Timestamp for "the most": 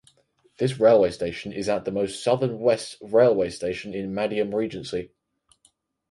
1.85-2.23